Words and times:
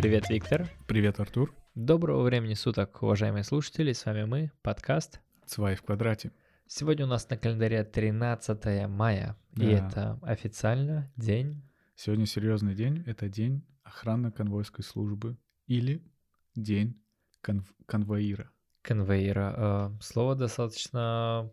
Привет, 0.00 0.30
Виктор. 0.30 0.70
Привет, 0.86 1.18
Артур. 1.18 1.52
Доброго 1.74 2.22
времени 2.22 2.54
суток, 2.54 3.02
уважаемые 3.02 3.42
слушатели. 3.42 3.92
С 3.92 4.06
вами 4.06 4.26
мы, 4.26 4.52
подкаст. 4.62 5.20
Свай 5.44 5.74
в 5.74 5.82
квадрате. 5.82 6.30
Сегодня 6.68 7.04
у 7.04 7.08
нас 7.08 7.28
на 7.28 7.36
календаре 7.36 7.82
13 7.82 8.86
мая, 8.88 9.36
да. 9.56 9.64
и 9.64 9.66
это 9.70 10.16
официально 10.22 11.12
день... 11.16 11.64
Сегодня 11.96 12.26
серьезный 12.26 12.76
день. 12.76 13.02
Это 13.06 13.28
день 13.28 13.66
охранно-конвойской 13.82 14.84
службы 14.84 15.36
или 15.66 16.00
день 16.54 17.02
конв... 17.40 17.66
конвоира. 17.86 18.52
Конвоира. 18.82 19.54
Э, 19.56 19.90
слово 20.00 20.36
достаточно 20.36 21.50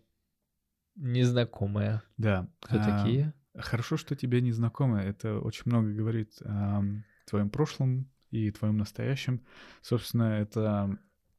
незнакомое. 0.96 2.04
Да. 2.18 2.48
Кто 2.60 2.78
а, 2.80 3.00
такие? 3.00 3.34
Хорошо, 3.58 3.98
что 3.98 4.16
тебе 4.16 4.40
незнакомое. 4.42 5.02
Это 5.02 5.40
очень 5.40 5.64
много 5.66 5.90
говорит 5.90 6.40
о 6.44 6.84
твоем 7.26 7.50
прошлом 7.50 8.08
и 8.36 8.52
твоем 8.52 8.78
настоящем. 8.78 9.42
Собственно, 9.82 10.40
это... 10.40 10.98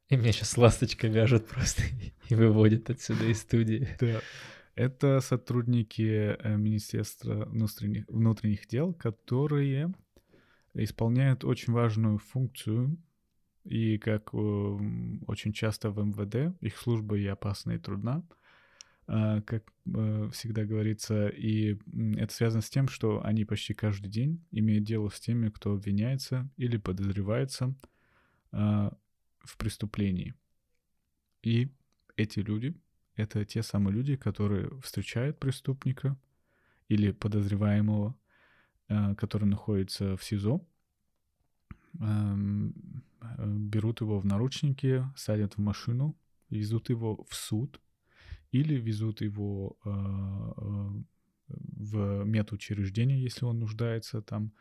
И 0.09 0.17
меня 0.17 0.33
сейчас 0.33 0.57
ласточка 0.57 1.09
вяжет 1.09 1.49
просто 1.49 1.83
и 2.29 2.35
выводит 2.35 2.91
отсюда 2.91 3.27
из 3.27 3.41
студии. 3.41 3.89
Да. 4.01 4.21
Это 4.75 5.21
сотрудники 5.21 6.37
э, 6.39 6.57
Министерства 6.57 7.47
внутренних, 7.47 8.07
внутренних 8.09 8.67
дел, 8.69 8.93
которые 8.93 9.95
исполняют 10.75 11.45
очень 11.45 11.73
важную 11.73 12.19
функцию, 12.19 12.99
и 13.65 13.99
как 13.99 14.35
э, 14.35 14.37
очень 15.27 15.53
часто 15.53 15.91
в 15.91 15.99
МВД, 15.99 16.57
их 16.61 16.77
служба 16.77 17.17
и 17.19 17.27
опасна, 17.27 17.73
и 17.73 17.79
трудна, 17.79 18.23
как 19.07 19.63
э, 19.95 20.31
всегда 20.33 20.65
говорится, 20.65 21.29
и 21.29 21.79
это 22.17 22.35
связано 22.35 22.61
с 22.61 22.69
тем, 22.69 22.89
что 22.89 23.25
они 23.25 23.45
почти 23.45 23.73
каждый 23.73 24.09
день 24.09 24.45
имеют 24.51 24.85
дело 24.85 25.11
с 25.11 25.21
теми, 25.21 25.49
кто 25.49 25.75
обвиняется 25.75 26.51
или 26.57 26.77
подозревается 26.77 27.77
а, 28.51 28.93
в 29.39 29.57
преступлении. 29.59 30.35
И 31.43 31.73
эти 32.17 32.41
люди— 32.41 32.75
это 33.15 33.45
те 33.45 33.63
самые 33.63 33.95
люди, 33.95 34.17
которые 34.17 34.71
встречают 34.81 35.39
преступника 35.39 36.19
или 36.89 37.13
подозреваемого, 37.13 38.17
а, 38.89 39.15
который 39.15 39.45
находится 39.45 40.17
в 40.17 40.25
СИЗО, 40.25 40.67
берут 41.95 44.01
его 44.03 44.19
в 44.19 44.27
наручники, 44.27 45.03
садят 45.17 45.57
в 45.57 45.61
машину, 45.61 46.15
везут 46.51 46.91
его 46.91 47.25
в 47.29 47.35
суд— 47.35 47.81
или 48.61 48.75
везут 48.75 49.21
его 49.21 49.77
э, 49.85 49.91
э, 49.91 50.97
в 51.49 52.25
медучреждение, 52.25 53.23
если 53.23 53.45
он 53.45 53.61
нуждается 53.61 54.23
там 54.23 54.53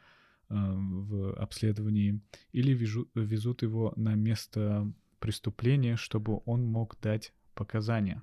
э, 0.49 0.55
в 0.55 1.33
обследовании, 1.35 2.21
или 2.51 2.73
везут, 2.73 3.09
везут 3.15 3.63
его 3.63 3.93
на 3.95 4.15
место 4.15 4.91
преступления, 5.19 5.95
чтобы 5.95 6.41
он 6.45 6.65
мог 6.65 6.99
дать 7.01 7.33
показания. 7.53 8.21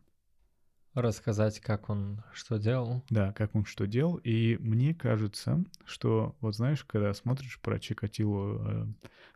Рассказать, 0.95 1.59
как 1.61 1.89
он 1.89 2.23
что 2.35 2.59
делал. 2.59 3.03
Да, 3.09 3.33
как 3.33 3.55
он 3.55 3.65
что 3.65 3.87
делал. 3.87 4.17
И 4.17 4.59
мне 4.61 4.95
кажется, 4.95 5.65
что, 5.87 6.37
вот 6.41 6.55
знаешь, 6.55 6.85
когда 6.85 7.15
смотришь 7.15 7.59
про 7.61 7.81
Чикатило 7.81 8.85
э, 8.85 8.87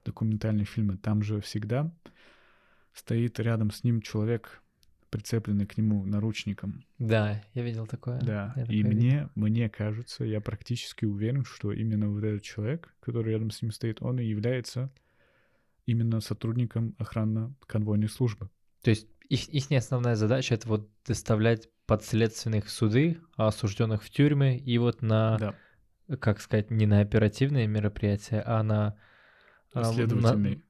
документальные 0.05 0.67
фильмы, 0.67 0.99
там 0.99 1.23
же 1.23 1.41
всегда 1.41 1.91
стоит 2.93 3.41
рядом 3.41 3.71
с 3.71 3.85
ним 3.85 4.03
человек, 4.03 4.63
прицеплены 5.17 5.65
к 5.65 5.79
нему 5.79 6.05
наручником. 6.05 6.85
Да, 6.99 7.43
я 7.55 7.63
видел 7.63 7.87
такое. 7.87 8.21
Да, 8.21 8.53
я 8.55 8.65
и 8.65 8.83
мне, 8.83 9.31
мне 9.35 9.71
кажется, 9.71 10.25
я 10.25 10.43
практически 10.43 11.07
уверен, 11.07 11.45
что 11.45 11.73
именно 11.73 12.11
вот 12.11 12.23
этот 12.23 12.43
человек, 12.43 12.95
который 13.01 13.33
рядом 13.33 13.51
с 13.51 13.63
ним 13.63 13.73
стоит, 13.73 14.03
он 14.03 14.21
и 14.21 14.25
является 14.25 14.93
именно 15.87 16.21
сотрудником 16.21 16.95
охранно-конвойной 16.99 18.11
службы. 18.11 18.51
То 18.83 18.91
есть 18.91 19.09
их, 19.31 19.49
их 19.49 19.71
основная 19.73 20.17
задача 20.17 20.55
это 20.55 20.69
вот 20.69 20.91
доставлять 21.07 21.71
подследственных 21.87 22.67
в 22.67 22.71
суды, 22.71 23.19
а 23.37 23.49
осужденных 23.49 24.03
в 24.03 24.11
тюрьмы, 24.11 24.59
и 24.59 24.77
вот 24.77 25.01
на, 25.01 25.39
да. 26.09 26.17
как 26.19 26.43
сказать, 26.43 26.71
не 26.71 26.85
на 26.85 27.01
оперативные 27.01 27.67
мероприятия, 27.67 28.43
а 28.45 28.63
на... 28.63 28.97
Следовательные 29.73 30.63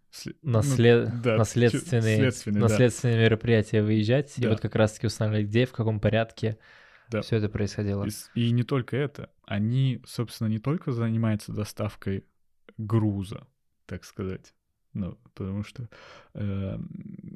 наслед... 0.42 1.10
ну, 1.12 1.20
да, 1.22 1.36
наследственные, 1.36 2.32
наследственные 2.46 3.16
да. 3.16 3.22
мероприятия 3.24 3.82
выезжать 3.82 4.34
да. 4.36 4.46
и 4.46 4.50
вот 4.50 4.60
как 4.60 4.74
раз-таки 4.74 5.06
устанавливать, 5.06 5.48
где, 5.48 5.66
в 5.66 5.72
каком 5.72 6.00
порядке 6.00 6.58
да. 7.08 7.22
все 7.22 7.36
это 7.36 7.48
происходило. 7.48 8.06
И, 8.06 8.40
и 8.40 8.50
не 8.50 8.62
только 8.62 8.96
это. 8.96 9.30
Они, 9.44 10.02
собственно, 10.06 10.48
не 10.48 10.58
только 10.58 10.92
занимаются 10.92 11.52
доставкой 11.52 12.24
груза, 12.78 13.46
так 13.86 14.04
сказать, 14.04 14.54
ну, 14.92 15.18
потому 15.34 15.62
что 15.62 15.88
э, 16.34 16.78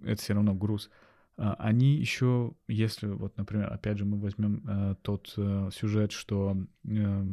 это 0.04 0.20
все 0.20 0.34
равно 0.34 0.54
груз. 0.54 0.91
А, 1.36 1.54
они 1.58 1.97
еще, 1.97 2.52
если 2.68 3.06
вот, 3.06 3.36
например, 3.36 3.72
опять 3.72 3.98
же, 3.98 4.04
мы 4.04 4.18
возьмем 4.18 4.62
э, 4.66 4.94
тот 5.02 5.32
э, 5.36 5.70
сюжет, 5.72 6.12
что 6.12 6.56
э, 6.84 7.24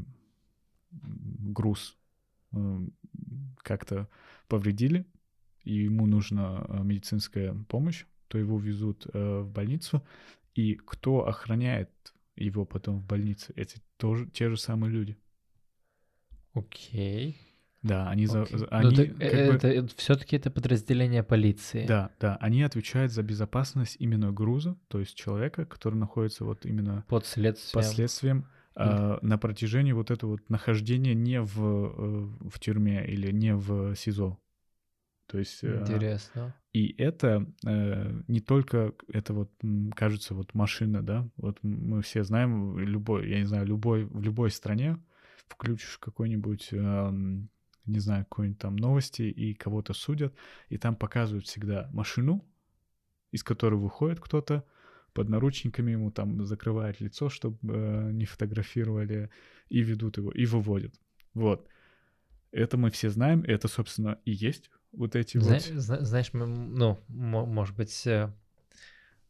груз 0.92 1.98
э, 2.54 2.80
как-то 3.58 4.08
повредили, 4.48 5.06
и 5.68 5.84
ему 5.84 6.06
нужна 6.06 6.66
э, 6.68 6.82
медицинская 6.82 7.54
помощь, 7.68 8.06
то 8.30 8.38
его 8.38 8.58
везут 8.58 9.06
э, 9.14 9.40
в 9.42 9.52
больницу, 9.52 10.02
и 10.56 10.76
кто 10.76 11.28
охраняет 11.28 11.90
его 12.38 12.66
потом 12.66 13.00
в 13.00 13.06
больнице? 13.06 13.52
Эти 13.56 13.82
тоже 13.98 14.28
те 14.28 14.50
же 14.50 14.58
самые 14.58 14.92
люди. 14.92 15.18
Окей. 16.54 17.38
Да, 17.84 18.10
они 18.10 18.26
за, 18.26 18.48
ну, 18.50 18.68
они 18.70 18.96
как 18.96 19.22
это, 19.22 19.68
бы... 19.68 19.74
это 19.74 19.96
все-таки 19.98 20.36
это 20.36 20.50
подразделение 20.50 21.24
полиции. 21.24 21.86
Да, 21.86 22.12
да, 22.20 22.38
они 22.38 22.64
отвечают 22.64 23.12
за 23.12 23.22
безопасность 23.22 23.98
именно 24.00 24.32
груза, 24.32 24.78
то 24.88 25.00
есть 25.00 25.16
человека, 25.16 25.66
который 25.66 25.96
находится 25.96 26.44
вот 26.44 26.66
именно 26.66 27.04
под 27.08 27.26
следствием, 27.26 27.74
под 27.74 27.86
следствием 27.86 28.46
э, 28.76 29.18
на 29.22 29.38
протяжении 29.38 29.92
вот 29.92 30.12
этого 30.12 30.32
вот 30.32 30.50
нахождения 30.50 31.14
не 31.14 31.42
в 31.42 31.60
э, 31.60 32.50
в 32.50 32.60
тюрьме 32.60 33.06
или 33.06 33.32
не 33.32 33.54
в 33.54 33.96
СИЗО. 33.96 34.40
То 35.28 35.38
есть... 35.40 35.64
Э, 35.64 35.82
Интересно. 35.82 36.56
И 36.74 36.96
это 36.98 37.46
э, 37.66 38.22
не 38.28 38.40
только, 38.40 38.94
это 39.12 39.34
вот, 39.34 39.52
кажется, 39.96 40.34
вот 40.34 40.54
машина, 40.54 41.02
да, 41.02 41.28
вот 41.38 41.60
мы 41.64 42.02
все 42.02 42.24
знаем, 42.24 42.78
любой, 42.80 43.30
я 43.30 43.40
не 43.40 43.46
знаю, 43.46 43.66
любой, 43.66 44.06
в 44.06 44.22
любой 44.22 44.52
стране 44.52 44.98
включишь 45.48 45.98
какой-нибудь, 45.98 46.70
э, 46.72 47.12
не 47.86 48.00
знаю, 48.00 48.26
какой-нибудь 48.26 48.60
там 48.60 48.76
новости, 48.76 49.24
и 49.24 49.54
кого-то 49.54 49.94
судят, 49.94 50.34
и 50.70 50.78
там 50.78 50.96
показывают 50.96 51.46
всегда 51.46 51.90
машину, 51.92 52.46
из 53.32 53.44
которой 53.44 53.76
выходит 53.76 54.20
кто-то, 54.20 54.64
под 55.14 55.30
наручниками 55.30 55.92
ему 55.92 56.12
там 56.12 56.46
закрывают 56.46 57.02
лицо, 57.02 57.30
чтобы 57.30 57.58
э, 57.64 58.12
не 58.12 58.26
фотографировали, 58.26 59.30
и 59.70 59.82
ведут 59.82 60.18
его, 60.18 60.32
и 60.32 60.46
выводят. 60.46 60.94
Вот. 61.34 61.68
Это 62.52 62.78
мы 62.78 62.92
все 62.92 63.10
знаем, 63.10 63.44
это, 63.44 63.68
собственно, 63.68 64.20
и 64.26 64.32
есть 64.32 64.70
вот 64.98 65.16
эти 65.16 65.38
Зна- 65.38 65.54
вот... 65.54 65.64
Зна- 65.64 66.04
знаешь, 66.04 66.30
ну, 66.34 67.00
может 67.08 67.76
быть, 67.76 68.06
э, 68.08 68.32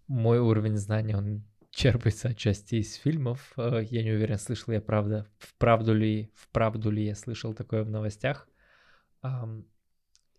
мой 0.08 0.40
уровень 0.40 0.78
знания, 0.78 1.18
он 1.18 1.44
черпается 1.72 2.30
отчасти 2.30 2.76
из 2.76 2.96
фильмов. 2.96 3.54
Э, 3.58 3.86
я 3.90 4.04
не 4.04 4.12
уверен, 4.12 4.40
слышал 4.40 4.74
я 4.74 4.82
правда, 4.82 5.28
вправду 5.38 5.94
ли, 5.94 6.32
вправду 6.36 6.90
ли 6.90 7.06
я 7.06 7.16
слышал 7.16 7.54
такое 7.54 7.84
в 7.84 7.90
новостях. 7.90 8.48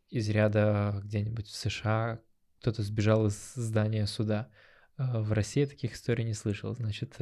Из 0.08 0.28
ряда 0.30 1.00
где-нибудь 1.04 1.46
в 1.46 1.54
США 1.54 2.20
кто-то 2.60 2.82
сбежал 2.82 3.26
из 3.26 3.52
здания 3.54 4.06
суда. 4.06 4.48
Э, 4.96 5.20
в 5.20 5.32
России 5.32 5.66
таких 5.66 5.94
историй 5.94 6.24
не 6.24 6.34
слышал. 6.34 6.74
Значит, 6.74 7.16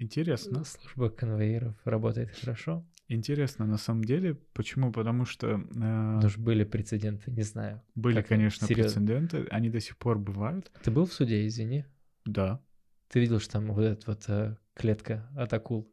Интересно. 0.00 0.64
Служба 0.64 1.10
конвоиров 1.10 1.76
работает 1.84 2.30
хорошо. 2.30 2.86
Интересно, 3.08 3.66
на 3.66 3.76
самом 3.76 4.04
деле. 4.04 4.34
Почему? 4.54 4.92
Потому 4.92 5.26
что... 5.26 5.48
Э, 5.48 6.20
ну, 6.22 6.28
были 6.38 6.64
прецеденты, 6.64 7.30
не 7.30 7.42
знаю. 7.42 7.82
Были, 7.94 8.22
конечно, 8.22 8.66
серьезно. 8.66 9.02
прецеденты. 9.02 9.46
Они 9.50 9.68
до 9.68 9.78
сих 9.80 9.98
пор 9.98 10.18
бывают. 10.18 10.72
Ты 10.82 10.90
был 10.90 11.04
в 11.04 11.12
суде, 11.12 11.46
извини? 11.46 11.84
Да. 12.24 12.62
Ты 13.08 13.20
видел, 13.20 13.40
что 13.40 13.54
там 13.54 13.72
вот 13.72 13.82
эта 13.82 14.10
вот 14.10 14.24
э, 14.28 14.56
клетка 14.74 15.28
от 15.36 15.52
акул? 15.52 15.92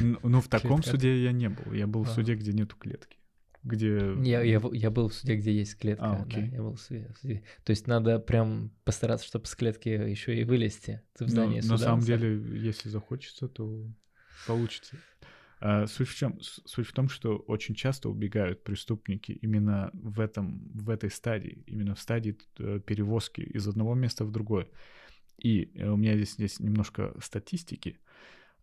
Ну, 0.00 0.18
ну 0.22 0.40
в 0.40 0.48
таком 0.48 0.82
суде 0.82 1.22
я 1.22 1.32
не 1.32 1.48
был. 1.48 1.72
Я 1.72 1.86
был 1.86 2.02
в 2.02 2.10
а. 2.10 2.12
суде, 2.12 2.34
где 2.34 2.52
нету 2.52 2.76
клетки. 2.76 3.19
Где... 3.62 4.14
Я, 4.22 4.42
я, 4.42 4.60
я 4.72 4.90
был 4.90 5.08
в 5.08 5.14
суде, 5.14 5.36
где 5.36 5.52
есть 5.52 5.76
клетка. 5.78 6.04
А, 6.04 6.22
окей. 6.22 6.48
Да, 6.48 6.56
я 6.56 6.62
был 6.62 6.74
в 6.74 6.80
суде, 6.80 7.10
в 7.14 7.18
суде. 7.18 7.44
То 7.64 7.70
есть 7.70 7.86
надо 7.86 8.18
прям 8.18 8.72
постараться, 8.84 9.26
чтобы 9.26 9.46
с 9.46 9.54
клетки 9.54 9.88
еще 9.88 10.34
и 10.38 10.44
вылезти. 10.44 11.02
Ты 11.18 11.24
в 11.24 11.28
ну, 11.28 11.32
здании 11.32 11.56
ну, 11.56 11.62
суда. 11.62 11.74
На 11.74 11.78
самом 11.78 12.00
деле, 12.00 12.42
если 12.58 12.88
захочется, 12.88 13.48
то 13.48 13.86
получится. 14.46 14.96
А, 15.60 15.86
суть 15.86 16.08
в 16.08 16.16
чем? 16.16 16.38
Суть 16.40 16.86
в 16.86 16.92
том, 16.92 17.10
что 17.10 17.36
очень 17.36 17.74
часто 17.74 18.08
убегают 18.08 18.64
преступники 18.64 19.32
именно 19.32 19.90
в 19.92 20.20
этом, 20.20 20.70
в 20.72 20.88
этой 20.88 21.10
стадии, 21.10 21.62
именно 21.66 21.94
в 21.94 22.00
стадии 22.00 22.38
э, 22.58 22.80
перевозки 22.80 23.42
из 23.42 23.68
одного 23.68 23.94
места 23.94 24.24
в 24.24 24.32
другое. 24.32 24.68
И 25.36 25.70
э, 25.74 25.86
у 25.86 25.96
меня 25.96 26.16
здесь, 26.16 26.32
здесь 26.32 26.60
немножко 26.60 27.14
статистики. 27.22 27.98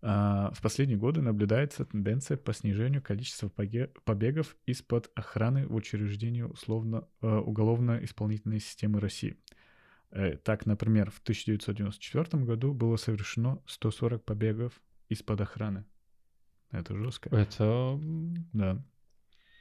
А, 0.02 0.52
в 0.54 0.62
последние 0.62 0.98
годы 0.98 1.22
наблюдается 1.22 1.86
тенденция 1.86 2.38
по 2.38 2.54
снижению 2.54 3.02
количества 3.02 3.50
побегов 3.50 4.56
из-под 4.66 5.12
охраны 5.16 5.68
в 5.68 5.76
учреждении 5.76 6.44
условно, 6.44 7.08
э, 7.22 7.28
уголовно-исполнительной 7.28 8.60
системы 8.60 9.00
России. 9.00 9.38
Э, 10.12 10.38
так, 10.38 10.66
например, 10.66 11.10
в 11.10 11.20
1994 11.20 12.44
году 12.44 12.74
было 12.74 12.98
совершено 12.98 13.62
140 13.66 14.24
побегов 14.24 14.80
из-под 15.10 15.42
охраны. 15.42 15.86
Это 16.72 16.96
жестко. 16.96 17.30
Это... 17.36 18.00
Да. 18.54 18.84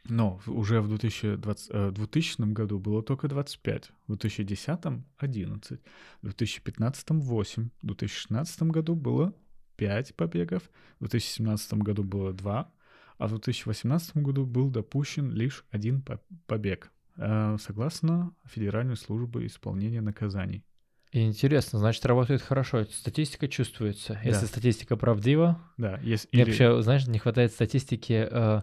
Но 0.09 0.41
уже 0.47 0.81
в 0.81 0.89
2020, 0.89 1.95
2000 1.95 2.41
э, 2.41 2.47
году 2.47 2.79
было 2.79 3.03
только 3.03 3.27
25, 3.27 3.91
в 4.07 4.17
2010— 4.17 4.79
11, 5.17 5.81
в 6.23 6.25
2015— 6.25 7.11
8, 7.11 7.71
в 7.83 7.87
2016 7.87 8.63
году 8.63 8.95
было 8.95 9.35
5 9.77 10.15
побегов, 10.15 10.63
в 10.99 11.09
2017 11.09 11.75
году 11.75 12.03
было 12.03 12.33
2, 12.33 12.73
а 13.19 13.27
в 13.27 13.31
2018 13.31 14.17
году 14.19 14.45
был 14.45 14.71
допущен 14.71 15.31
лишь 15.33 15.65
один 15.71 16.05
побег, 16.47 16.93
э, 17.17 17.57
согласно 17.61 18.35
Федеральной 18.45 18.97
службе 18.97 19.47
исполнения 19.47 20.01
наказаний. 20.01 20.65
Интересно, 21.13 21.79
значит, 21.79 22.05
работает 22.05 22.43
хорошо. 22.43 22.85
Статистика 22.85 23.49
чувствуется. 23.49 24.21
Если 24.25 24.43
да. 24.43 24.47
статистика 24.47 24.97
правдива. 24.97 25.59
Да, 25.79 25.99
если. 26.03 26.29
Мне 26.33 26.43
или... 26.43 26.51
вообще, 26.51 26.83
знаешь, 26.83 27.07
не 27.07 27.19
хватает 27.19 27.53
статистики. 27.53 28.29
Э, 28.31 28.63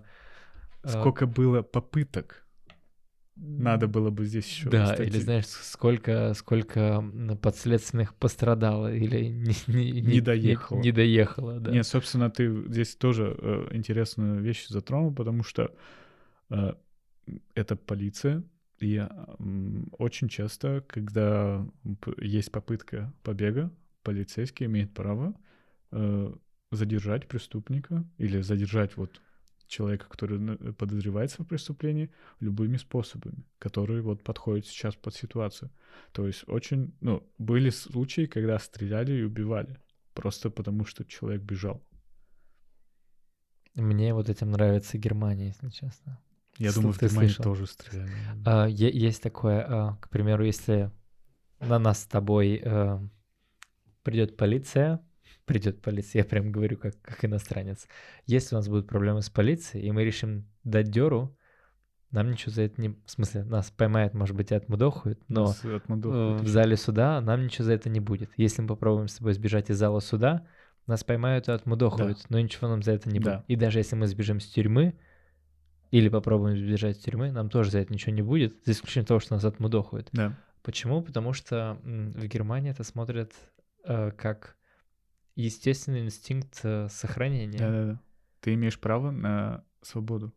э, 0.83 0.89
Сколько 0.89 1.25
было 1.25 1.61
попыток 1.61 2.42
надо 3.35 3.87
было 3.87 4.09
бы 4.09 4.25
здесь 4.25 4.47
еще. 4.47 4.69
Да, 4.69 4.87
статьи. 4.87 5.07
или 5.07 5.19
знаешь, 5.19 5.45
сколько, 5.45 6.33
сколько 6.35 7.03
подследственных 7.41 8.13
пострадало 8.15 8.93
или 8.93 9.25
не, 9.25 9.55
не, 9.67 10.01
не 10.01 10.21
доехало. 10.21 10.77
Не, 10.77 10.83
не 10.83 10.91
доехало, 10.91 11.59
да. 11.59 11.71
Нет, 11.71 11.85
собственно, 11.85 12.29
ты 12.29 12.67
здесь 12.69 12.95
тоже 12.95 13.35
э, 13.37 13.69
интересную 13.71 14.41
вещь 14.41 14.67
затронул, 14.67 15.13
потому 15.13 15.43
что 15.43 15.73
э, 16.49 16.73
это 17.55 17.75
полиция, 17.75 18.43
и 18.79 18.97
э, 18.97 19.09
очень 19.97 20.29
часто, 20.29 20.83
когда 20.87 21.65
есть 22.17 22.51
попытка 22.51 23.13
побега, 23.23 23.71
полицейский 24.03 24.65
имеет 24.67 24.93
право 24.93 25.33
э, 25.91 26.33
задержать 26.71 27.27
преступника 27.27 28.03
или 28.17 28.41
задержать 28.41 28.97
вот 28.97 29.21
человека, 29.67 30.07
который 30.09 30.39
э, 30.55 30.73
подозревается 30.73 31.43
в 31.43 31.47
преступлении, 31.47 32.11
любыми 32.39 32.77
способами, 32.77 33.43
которые 33.59 34.01
вот 34.01 34.23
подходят 34.23 34.65
сейчас 34.65 34.95
под 34.95 35.15
ситуацию. 35.15 35.71
То 36.11 36.27
есть 36.27 36.43
очень, 36.47 36.93
ну, 37.01 37.23
были 37.37 37.69
случаи, 37.69 38.25
когда 38.25 38.59
стреляли 38.59 39.13
и 39.13 39.23
убивали, 39.23 39.79
просто 40.13 40.49
потому 40.49 40.85
что 40.85 41.03
человек 41.05 41.41
бежал. 41.41 41.83
Мне 43.75 44.13
вот 44.13 44.29
этим 44.29 44.51
нравится 44.51 44.97
Германия, 44.97 45.47
если 45.47 45.69
честно. 45.69 46.19
Я 46.59 46.69
Что 46.71 46.81
думаю, 46.81 46.93
в 46.93 47.01
Германии 47.01 47.27
слышал? 47.29 47.43
тоже 47.43 47.65
стреляли. 47.65 48.11
А, 48.45 48.67
есть 48.67 49.23
такое, 49.23 49.65
а, 49.67 49.95
к 49.95 50.09
примеру, 50.09 50.45
если 50.45 50.91
на 51.59 51.79
нас 51.79 52.01
с 52.03 52.05
тобой 52.05 52.61
а, 52.63 53.01
придет 54.03 54.37
полиция, 54.37 55.03
придет 55.45 55.81
полиция, 55.81 56.19
я 56.19 56.25
прям 56.25 56.51
говорю 56.51 56.77
как, 56.77 56.99
как 57.01 57.23
иностранец. 57.25 57.87
Если 58.25 58.55
у 58.55 58.57
нас 58.57 58.67
будут 58.67 58.87
проблемы 58.87 59.21
с 59.21 59.29
полицией, 59.29 59.85
и 59.85 59.91
мы 59.91 60.03
решим 60.03 60.45
дать 60.63 60.89
дёру, 60.89 61.35
нам 62.11 62.29
ничего 62.29 62.51
за 62.51 62.61
это 62.61 62.79
не... 62.79 62.89
В 62.89 63.09
смысле, 63.09 63.43
нас 63.43 63.71
поймают, 63.71 64.13
может 64.13 64.35
быть, 64.35 64.51
и 64.51 64.55
отмудохают, 64.55 65.19
но 65.27 65.53
отмудохают. 65.75 66.41
в 66.41 66.47
зале 66.47 66.77
суда 66.77 67.19
нам 67.21 67.43
ничего 67.43 67.65
за 67.65 67.73
это 67.73 67.89
не 67.89 67.99
будет. 67.99 68.29
Если 68.37 68.61
мы 68.61 68.67
попробуем 68.67 69.07
с 69.07 69.15
тобой 69.15 69.33
сбежать 69.33 69.71
из 69.71 69.77
зала 69.77 69.99
суда, 69.99 70.45
нас 70.85 71.03
поймают 71.03 71.47
и 71.47 71.51
отмудохают, 71.51 72.19
да. 72.19 72.25
но 72.29 72.39
ничего 72.39 72.67
нам 72.67 72.83
за 72.83 72.91
это 72.91 73.09
не 73.09 73.19
да. 73.19 73.37
будет. 73.37 73.45
И 73.47 73.55
даже 73.55 73.79
если 73.79 73.95
мы 73.95 74.05
сбежим 74.07 74.39
с 74.39 74.45
тюрьмы, 74.45 74.95
или 75.89 76.09
попробуем 76.09 76.57
сбежать 76.57 76.97
из 76.97 77.03
тюрьмы, 77.03 77.31
нам 77.31 77.49
тоже 77.49 77.71
за 77.71 77.79
это 77.79 77.91
ничего 77.91 78.13
не 78.13 78.21
будет, 78.21 78.55
за 78.65 78.71
исключением 78.73 79.07
того, 79.07 79.19
что 79.19 79.33
нас 79.33 79.43
отмудохают. 79.43 80.09
Да. 80.11 80.37
Почему? 80.61 81.01
Потому 81.01 81.33
что 81.33 81.77
в 81.83 82.25
Германии 82.27 82.71
это 82.71 82.83
смотрят 82.83 83.31
э, 83.85 84.11
как 84.11 84.55
естественный 85.35 86.05
инстинкт 86.05 86.59
э, 86.63 86.87
сохранения. 86.89 87.57
Да-да-да. 87.57 88.01
Ты 88.41 88.53
имеешь 88.53 88.79
право 88.79 89.11
на 89.11 89.63
свободу. 89.81 90.33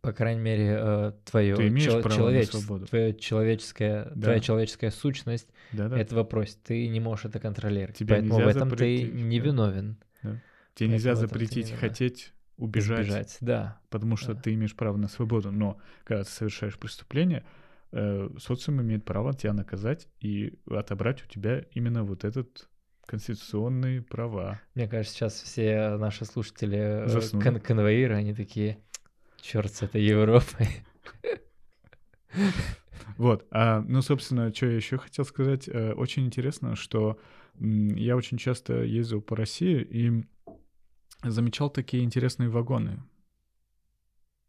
По 0.00 0.12
крайней 0.12 0.42
мере, 0.42 0.76
э, 0.78 1.12
твое 1.24 1.56
ты 1.56 1.68
имеешь 1.68 1.90
чел- 1.90 2.02
право 2.02 2.14
человече- 2.14 2.52
на 2.52 2.60
свободу. 2.60 2.86
Твое 2.86 3.14
человеческое, 3.14 4.12
да. 4.14 4.24
твоя 4.24 4.40
человеческая 4.40 4.90
сущность 4.90 5.48
Да-да. 5.72 5.98
этого 5.98 6.24
просит. 6.24 6.62
Ты 6.62 6.88
не 6.88 7.00
можешь 7.00 7.24
это 7.24 7.40
контролировать. 7.40 7.96
Тебя 7.96 8.16
Поэтому 8.16 8.34
в 8.36 8.46
этом 8.46 8.70
запретить, 8.70 9.12
ты 9.12 9.22
не 9.22 9.40
виновен. 9.40 9.96
Да. 10.22 10.42
Тебе 10.74 10.90
нельзя 10.90 11.14
запретить 11.14 11.70
хотеть 11.72 12.34
убежать. 12.58 13.06
Убежать, 13.06 13.38
да. 13.40 13.80
Потому 13.88 14.16
что 14.16 14.34
да. 14.34 14.42
ты 14.42 14.52
имеешь 14.54 14.76
право 14.76 14.96
на 14.96 15.08
свободу. 15.08 15.50
Но 15.50 15.78
когда 16.04 16.24
ты 16.24 16.30
совершаешь 16.30 16.78
преступление, 16.78 17.44
э, 17.92 18.28
социум 18.38 18.82
имеет 18.82 19.04
право 19.04 19.32
тебя 19.32 19.54
наказать 19.54 20.08
и 20.20 20.58
отобрать 20.70 21.24
у 21.24 21.26
тебя 21.28 21.64
именно 21.72 22.04
вот 22.04 22.24
этот 22.24 22.68
конституционные 23.06 24.02
права. 24.02 24.60
Мне 24.74 24.88
кажется, 24.88 25.16
сейчас 25.16 25.34
все 25.34 25.96
наши 25.96 26.24
слушатели 26.24 26.78
э, 26.78 27.42
кон- 27.42 27.60
конвоиры, 27.60 28.14
они 28.14 28.34
такие, 28.34 28.78
черт 29.40 29.72
с 29.72 29.82
этой 29.82 30.02
Европой. 30.02 30.68
Вот, 33.16 33.46
а, 33.50 33.80
ну, 33.86 34.02
собственно, 34.02 34.52
что 34.52 34.66
я 34.66 34.76
еще 34.76 34.98
хотел 34.98 35.24
сказать, 35.24 35.68
э, 35.68 35.92
очень 35.92 36.26
интересно, 36.26 36.74
что 36.74 37.18
я 37.60 38.16
очень 38.16 38.38
часто 38.38 38.82
ездил 38.82 39.20
по 39.20 39.36
России 39.36 39.80
и 39.80 40.24
замечал 41.22 41.70
такие 41.70 42.02
интересные 42.02 42.48
вагоны 42.48 43.02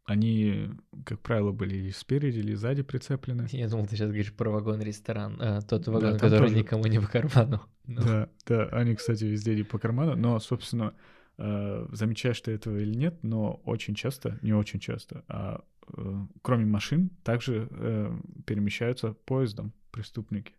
они, 0.06 0.70
как 1.04 1.20
правило, 1.20 1.50
были 1.50 1.74
или 1.74 1.90
спереди, 1.90 2.38
или 2.38 2.54
сзади 2.54 2.82
прицеплены. 2.82 3.48
Я 3.50 3.68
думал, 3.68 3.86
ты 3.86 3.96
сейчас 3.96 4.06
говоришь 4.06 4.32
про 4.32 4.50
вагон-ресторан, 4.50 5.36
а, 5.40 5.60
тот 5.62 5.88
вагон, 5.88 6.12
да, 6.12 6.18
который 6.18 6.48
тоже... 6.48 6.54
никому 6.54 6.86
не 6.86 7.00
по 7.00 7.08
карману. 7.08 7.60
Но... 7.86 8.02
Да, 8.02 8.28
да, 8.46 8.64
они, 8.66 8.94
кстати, 8.94 9.24
везде 9.24 9.56
не 9.56 9.64
по 9.64 9.78
карману, 9.78 10.16
но, 10.16 10.40
собственно, 10.40 10.94
э, 11.38 11.86
замечаешь 11.92 12.40
ты 12.40 12.52
этого 12.52 12.78
или 12.78 12.94
нет, 12.94 13.22
но 13.22 13.60
очень 13.64 13.94
часто, 13.94 14.38
не 14.42 14.52
очень 14.52 14.80
часто, 14.80 15.24
а 15.28 15.64
э, 15.96 16.26
кроме 16.42 16.66
машин, 16.66 17.10
также 17.22 17.68
э, 17.70 18.16
перемещаются 18.44 19.12
поездом 19.12 19.72
преступники. 19.92 20.52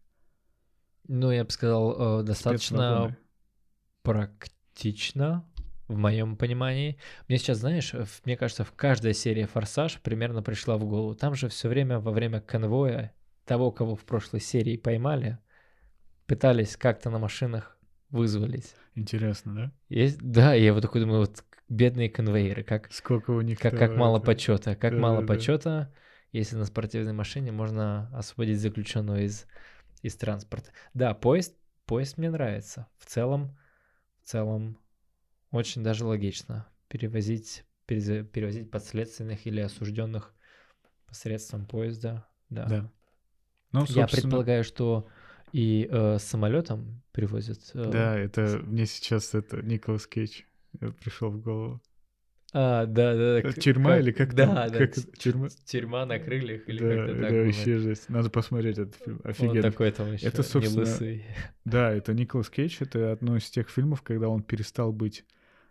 Ну, 1.10 1.32
я 1.32 1.44
бы 1.44 1.52
сказал, 1.52 2.22
э, 2.22 2.24
достаточно 2.24 3.18
практично 4.04 5.46
в 5.88 5.98
моем 5.98 6.36
понимании. 6.36 6.98
Мне 7.28 7.38
сейчас, 7.38 7.60
знаешь, 7.60 7.94
мне 8.26 8.38
кажется, 8.38 8.64
в 8.64 8.72
каждой 8.74 9.14
серии 9.14 9.46
«Форсаж» 9.46 10.00
примерно 10.02 10.44
пришла 10.44 10.78
в 10.78 10.86
голову. 10.86 11.16
Там 11.16 11.36
же 11.36 11.48
все 11.50 11.70
время 11.70 12.00
во 12.00 12.12
время 12.12 12.42
конвоя 12.42 13.14
того, 13.46 13.72
кого 13.72 13.96
в 13.96 14.04
прошлой 14.04 14.42
серии 14.42 14.78
поймали, 14.78 15.40
пытались 16.26 16.76
как-то 16.76 17.10
на 17.10 17.20
машинах 17.20 17.78
вызвались. 18.10 18.76
Интересно, 18.96 19.56
да? 19.56 19.72
Есть, 19.90 20.20
да, 20.20 20.54
я 20.54 20.74
вот 20.74 20.82
такой 20.82 21.02
думаю, 21.02 21.22
вот 21.22 21.44
бедные 21.70 22.10
конвейеры, 22.10 22.64
как 22.64 22.92
сколько 22.92 23.32
у 23.32 23.42
них 23.42 23.60
как, 23.60 23.78
как 23.78 23.96
мало 23.96 24.20
почета, 24.20 24.76
как 24.76 24.94
да, 24.94 25.00
мало 25.00 25.22
да, 25.22 25.28
почета, 25.28 25.94
если 26.32 26.56
на 26.56 26.66
спортивной 26.66 27.14
машине 27.14 27.52
можно 27.52 28.10
освободить 28.14 28.60
заключенного 28.60 29.22
из 29.22 29.46
из 30.02 30.16
транспорта. 30.16 30.72
Да, 30.94 31.14
поезд, 31.14 31.56
поезд 31.86 32.18
мне 32.18 32.30
нравится. 32.30 32.88
В 32.98 33.06
целом, 33.06 33.58
в 34.24 34.28
целом 34.28 34.78
очень 35.52 35.84
даже 35.84 36.06
логично 36.06 36.68
перевозить, 36.88 37.64
перевозить 37.86 38.70
подследственных 38.72 39.46
или 39.46 39.60
осужденных 39.60 40.34
посредством 41.06 41.66
поезда. 41.66 42.28
Да. 42.50 42.66
да. 42.66 42.92
Ну, 43.72 43.82
собственно... 43.82 44.02
Я 44.02 44.08
предполагаю, 44.08 44.64
что 44.64 45.08
и 45.52 45.88
э, 45.90 46.18
самолетом 46.20 47.02
перевозят. 47.12 47.60
Э, 47.74 47.90
да, 47.90 48.18
это 48.18 48.60
мне 48.64 48.86
сейчас 48.86 49.34
это 49.34 49.62
Николас 49.62 50.08
Кейдж 50.08 50.42
пришел 51.02 51.30
в 51.30 51.42
голову. 51.42 51.82
А, 52.54 52.86
да, 52.86 53.14
да, 53.16 53.42
да. 53.42 53.52
Тюрьма 53.52 53.92
как, 53.92 54.02
или 54.02 54.12
как 54.12 54.34
да, 54.34 54.46
там? 54.46 54.72
Да, 54.72 54.78
как 54.78 54.94
тюрьма? 55.18 55.48
тюрьма 55.66 56.06
на 56.06 56.18
крыльях 56.18 56.68
или 56.70 56.80
да, 56.80 56.96
как-то 56.96 57.22
так. 57.22 57.32
Да, 57.32 57.38
вообще 57.44 57.78
жесть. 57.78 58.10
Надо 58.10 58.30
посмотреть 58.30 58.78
этот 58.78 58.96
фильм. 58.96 59.22
Офигенно. 59.24 59.56
Он 59.56 59.72
такой 59.72 59.92
там 59.92 60.14
еще 60.14 60.28
это, 60.28 60.44
собственно, 60.44 60.86
не 60.86 60.90
лысый. 60.90 61.26
Да, 61.66 61.92
это 61.92 62.14
Николас 62.14 62.50
Кейдж. 62.50 62.78
Это 62.80 63.12
одно 63.12 63.36
из 63.36 63.50
тех 63.50 63.70
фильмов, 63.70 64.02
когда 64.02 64.30
он 64.30 64.44
перестал 64.44 64.94
быть 64.94 65.26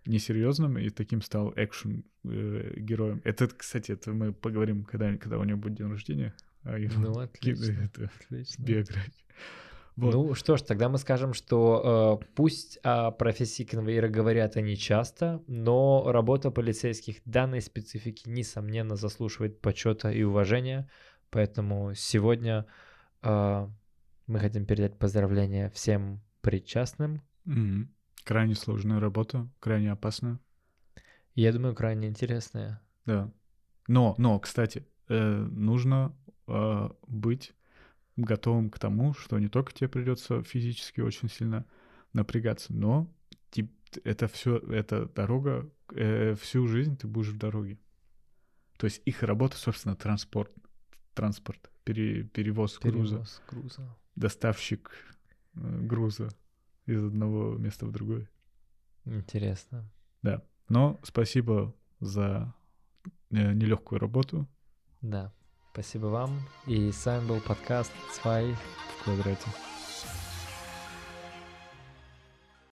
несерьезным 0.07 0.79
и 0.79 0.91
таким 0.91 1.23
стал 1.23 1.53
экшен 1.57 2.05
э, 2.25 2.75
героем. 2.77 3.21
Это, 3.25 3.49
кстати, 3.49 3.93
это 3.93 4.13
мы 4.13 4.33
поговорим, 4.33 4.85
когда, 4.85 5.17
когда 5.17 5.39
у 5.39 5.45
него 5.45 5.59
будет 5.59 5.75
день 5.75 5.91
рождения. 5.91 6.35
А 6.63 6.79
его 6.79 7.01
ну, 7.01 7.19
отлично, 7.19 7.73
это 7.73 8.11
отлично. 8.21 8.63
биография. 8.63 9.13
Вот. 9.97 10.13
Ну 10.13 10.35
что 10.35 10.57
ж, 10.59 10.63
тогда 10.63 10.91
мы 10.91 10.99
скажем, 10.99 11.33
что 11.33 12.21
э, 12.23 12.27
пусть 12.35 12.79
о 12.83 13.13
профессии 13.13 13.63
конвейера 13.63 14.09
говорят 14.09 14.57
они 14.57 14.77
часто, 14.77 15.43
но 15.47 16.05
работа 16.11 16.51
полицейских 16.51 17.23
данной 17.25 17.63
специфики, 17.63 18.29
несомненно, 18.29 18.97
заслуживает 18.97 19.61
почета 19.63 20.11
и 20.11 20.23
уважения. 20.23 20.91
Поэтому 21.31 21.95
сегодня 21.95 22.67
э, 23.23 23.69
мы 24.27 24.39
хотим 24.39 24.67
передать 24.67 24.99
поздравления 24.99 25.71
всем 25.71 26.21
причастным. 26.43 27.23
Mm-hmm 27.47 27.87
Крайне 28.27 28.57
сложная 28.57 28.99
работа, 28.99 29.49
крайне 29.61 29.93
опасная. 29.93 30.41
Я 31.37 31.53
думаю, 31.53 31.77
крайне 31.77 32.09
интересная. 32.09 32.83
Да. 33.05 33.31
Но, 33.87 34.17
но, 34.19 34.41
кстати, 34.41 34.85
э, 35.07 35.47
нужно 35.53 36.13
э, 36.49 36.91
быть 37.07 37.55
готовым 38.17 38.71
к 38.71 38.81
тому, 38.81 39.15
что 39.15 39.39
не 39.39 39.47
только 39.47 39.73
тебе 39.73 39.89
придется 39.89 40.43
физически 40.43 41.01
очень 41.01 41.29
сильно 41.29 41.65
напрягаться, 42.15 42.73
но 42.73 43.09
это 44.03 44.27
все, 44.27 44.57
эта 44.59 45.07
дорога, 45.07 45.71
э, 45.93 46.35
всю 46.35 46.67
жизнь 46.67 46.97
ты 46.97 47.07
будешь 47.07 47.29
в 47.29 47.39
дороге. 47.39 47.79
То 48.77 48.87
есть 48.87 49.03
их 49.05 49.23
работа, 49.23 49.57
собственно, 49.57 49.95
транспорт, 49.95 50.51
транспорт, 51.15 51.71
пере, 51.85 52.25
перевоз, 52.25 52.79
Перевоз 52.79 53.09
груза, 53.09 53.43
груза. 53.49 53.97
доставщик 54.17 54.91
груза 55.55 56.29
из 56.87 57.05
одного 57.05 57.57
места 57.57 57.87
в 57.87 57.93
другое. 57.93 58.29
Интересно. 59.05 59.85
Да. 60.23 60.43
Но 60.69 60.99
спасибо 61.03 61.75
за 62.01 62.55
э, 63.31 63.53
нелегкую 63.53 64.01
работу 64.01 64.47
Да. 65.03 65.33
Спасибо 65.73 66.07
вам. 66.07 66.41
И 66.67 66.91
с 66.91 67.05
вами 67.05 67.29
был 67.29 67.41
подкаст 67.41 67.93
2 68.23 68.41
в 68.43 69.05
квадрате. 69.05 69.76